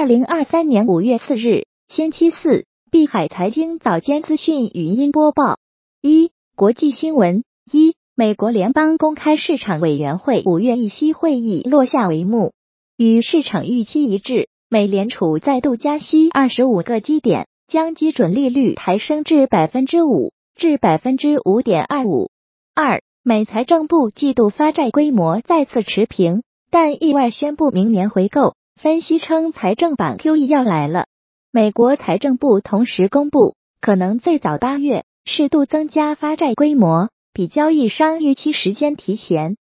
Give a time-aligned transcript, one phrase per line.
[0.00, 5.58] 二零二三年五月四日，星期四，碧海财经早间资讯语音播报：
[6.00, 12.54] 一、国际新闻：一、美国联邦公开市场委员会五月议息会议落下帷幕，
[12.96, 22.30] 与市场预期一致，美联储再度加息二十五个基点，将基准利率抬升至百分之五至百分之五点二五。
[22.74, 28.54] 二、美财政部季度发债规模再次持平，但意外宣布明年回购。
[28.82, 31.04] 分析称，财政版 QE 要来了。
[31.52, 39.58] 美国财政部同时公布，可能最早八月适度增加发债规模，比交易商预期时间提前。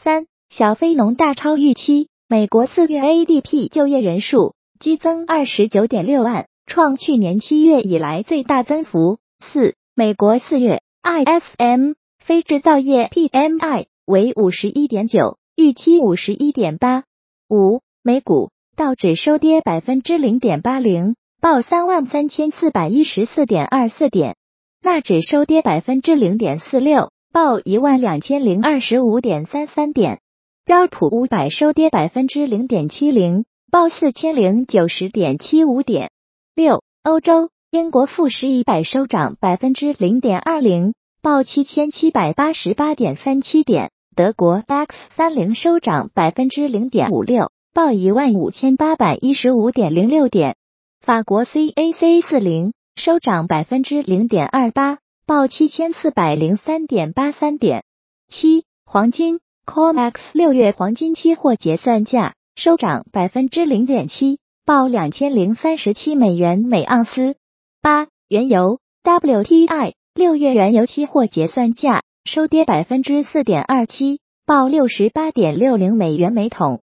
[0.00, 9.18] 三小非农大超预期，美国四月 ADP 就业人数激增二十九点六万，创去年七月以来最大增幅。
[9.40, 17.02] 四美国四月 ISM 非制造业 PMI 为五十一点九，预期五十一点八。
[17.48, 18.52] 五美股。
[18.80, 24.36] 道指收跌百分之零点八零，报三万三千四百一十四点二四点；
[24.82, 30.16] 纳指收跌百分之零点四六，报一万两千零二十五点三三点；
[30.64, 36.10] 标普五百收跌百分之零点七零，报四千零九十点七五点。
[36.54, 47.50] 六、欧洲，英国富时一百收涨百分之零点二零，报七千七百八十八点三七点；德国 DAX 三零收涨百分之零点五六。
[47.72, 50.56] 报一万五千八百一十五点零六点，
[51.00, 57.84] 法国 CAC 四零收涨百分之零点二八，报七千四百零三点八三点。
[58.28, 67.36] 七黄金 COMEX 六月黄金期货结算价收涨百分之零点七，报两千零三十七美元每盎司。
[67.80, 76.80] 八原油 WTI 六月原油期货结算价收跌百分之四点二七，报六十八点六零美元每桶。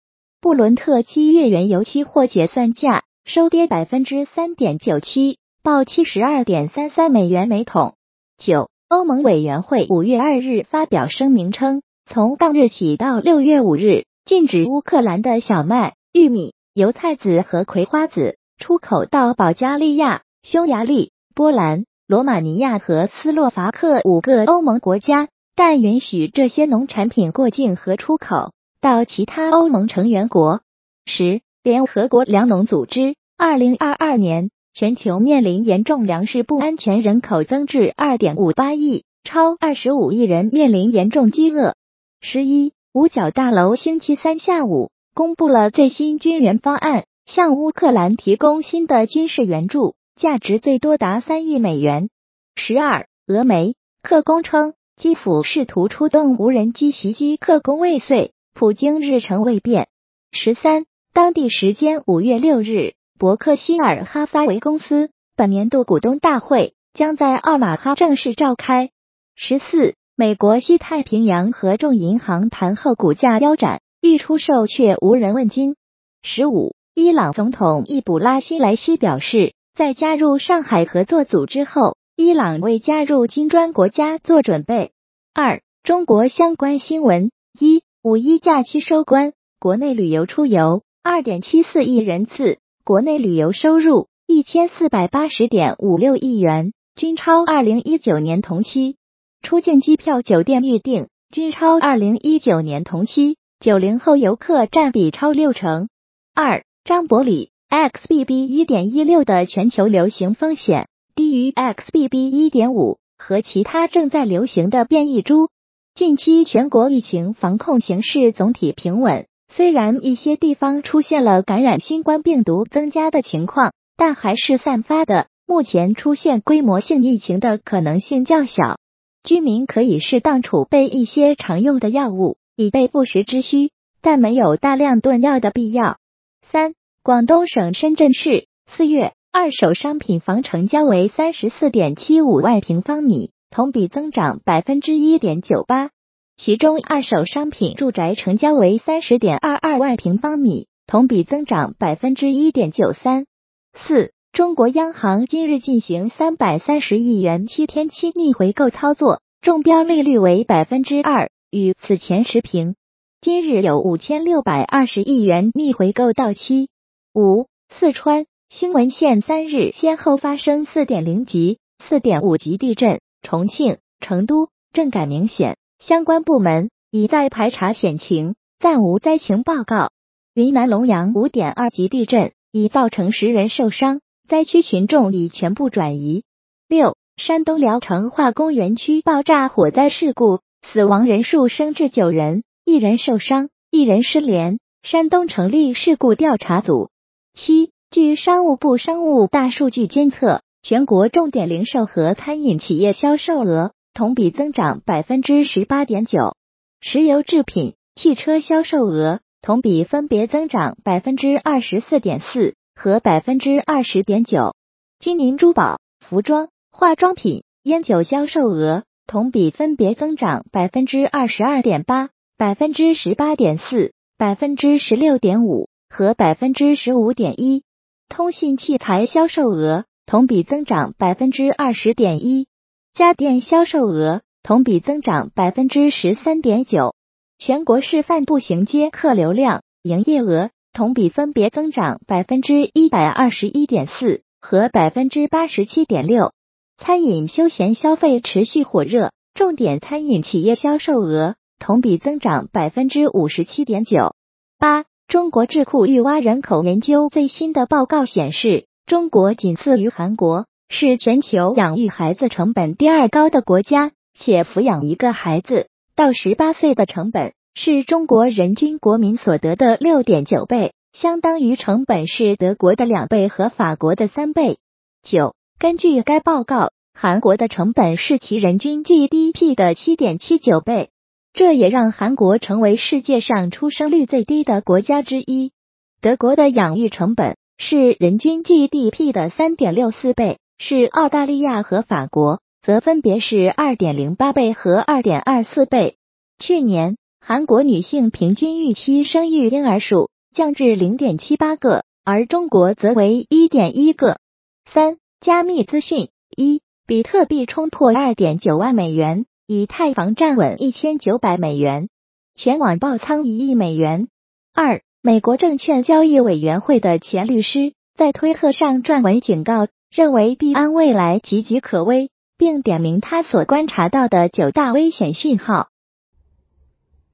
[0.46, 7.96] 布伦特七月原油期货结算价收跌百分之三点九七，报七十二点三三美元每桶。
[8.38, 28.52] 九，欧盟委员会五月二日发表声明称，从当日起到六月五日，禁止乌克兰的小麦、玉米、油菜籽和葵花籽出口到保加利亚、匈牙利、波兰、罗马尼亚和斯洛伐克五个欧盟国家，但允许这些农产品过境和出口。
[28.86, 30.62] 到其他欧盟成员国。
[31.08, 41.74] 十，联合国粮农组织，二零二二年全球面临严重粮食不安全，人口增至二点五八亿，超二十五亿人面临严重饥饿。
[42.22, 52.10] 十一，五角大楼星期三下午公布了最新军援方案，向乌克兰提供新的军事援助，价值最多达三亿美元。
[52.56, 58.34] 十二，俄媒克宫称，基辅试图出动无人机袭击克宫未遂。
[58.58, 59.90] 普京日程未变。
[60.32, 68.92] 十三，当地时间五月六日，伯克希尔哈撒韦公司本年度股东大会将在奥马哈正式召开。
[69.36, 75.76] 十四，美国西太平洋合众银行盘后股价腰斩，欲出售却无人问津。
[76.24, 84.94] 十五，伊朗总统易卜拉希莱西表示，在加入上海合作组织后，伊朗为加入金砖国家做准备。
[85.34, 87.84] 二，中国相关新闻一。
[88.06, 98.98] 五一假期收官，国内旅游出游二点七四亿人次，国内旅游收入一千四百八十点五六亿元，均超二零一九年同期。
[99.42, 105.90] 出境机票、酒店预订均超二零一九年同期，九零后游客占比超六成。
[106.36, 115.50] 二，张伯礼，XBB 一点一六的全球流行风险低于 XBB 一点五和其他正在流行的变异株。
[115.96, 125.28] 近期全国疫情防控形势总体平稳，虽然一些地方出现了感染新冠病毒增加的情况，但还是散发的。
[125.48, 128.78] 目前出现规模性疫情的可能性较小，
[129.24, 133.72] 居民可以适当储备一些常用的药物，以备不时之需，
[134.02, 135.96] 但没有大量囤药的必要。
[136.42, 136.74] 三，
[137.04, 143.32] 广东省深圳市四月二手商品房成交为三十四点七五万平方米。
[143.50, 145.92] 同比增长百分之一点九八，
[146.38, 153.26] 其中二手商品住宅成交为三十点二二万平方米，同比增长百分之一点九三。
[153.74, 162.76] 四，中国央行今日进行三百三十亿元七天期逆回购操作，中标利率为百分之二，与此前持平。
[163.22, 166.70] 今日有五千六百二十亿元逆回购到期。
[167.14, 173.00] 五，四川兴文县三日先后发生四点零级、四点五级地震。
[173.26, 179.90] 重庆、成都震感明显，相关部门已在排查险情，暂无灾情报告。
[180.36, 186.24] 云南龙阳五点二级地震已造成十人受伤，灾区群众已全部转移。
[186.68, 194.60] 六、山东聊城化工园区爆炸火灾事故，死亡人数升至九人，一人受伤，一人失联。
[194.84, 196.92] 山东成立事故调查组。
[197.34, 206.36] 七、据商务部商务大数据监测，全国重点零售和餐饮企业销售额同比增长百分之十八点九，
[206.82, 214.56] 石油制品、汽车销售额同比分别增长百分之二十四点四和百分之二十点九，
[214.98, 222.10] 金银珠宝、服装、化妆品、烟酒销售额同比分别增长百分之二十二点八、
[222.40, 223.94] 百分之十八点四。
[224.18, 227.64] 百分之十六点五和百分之十五点一，
[228.10, 232.48] 通信器材销售额同比增长百分之二十点一，
[232.94, 236.94] 家电销售额同比增长百分之十三点九，
[237.40, 246.34] 全国示范步行街客流量、营业额同比分别增长百分之一百二十一点四和百分之八十七点六，
[246.78, 251.36] 餐饮休闲消费持续火热，重点餐饮企业销售额。
[251.58, 254.14] 同比增长百分之五十七点九
[254.60, 254.84] 八。
[255.08, 274.60] 中国智库育蛙人口研究最新的报告显示，中国仅次于韩国，是全球养育孩子成本第二高的国家，且抚养一个孩子到十八岁的成本是中国人均国民所得的六点九倍，相当于成本是德国的两倍和法国的三倍。
[275.02, 280.92] 九，根据该报告，韩国的成本是其人均 GDP 的七点七九倍。
[281.34, 285.54] 这也让韩国成为世界上出生率最低的国家之一。
[286.02, 295.98] 德国的养育成本是人均 GDP 的三点六四倍，是澳大利亚和法国则分别是二点零八倍和二点二四倍。
[296.38, 304.20] 去年，韩国女性平均预期生育婴儿数降至零点七八个，而中国则为一点一个。
[304.66, 309.26] 三、加密资讯：一、比特币冲破二点九万美元。
[309.48, 311.88] 以太坊站稳一千九百美元，
[312.34, 314.08] 全网爆仓一亿美元。
[314.56, 322.10] 二，美国证券交易委员会的前律师在推特上撰文警告，认为币安未来岌岌可危，
[322.40, 325.68] 并点名他所观察到的九大危险信号。